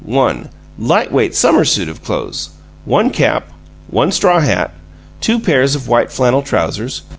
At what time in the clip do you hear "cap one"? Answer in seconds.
3.11-4.11